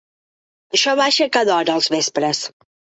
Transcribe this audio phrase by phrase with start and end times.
[0.79, 2.45] Això baixa a cada hora els vespres.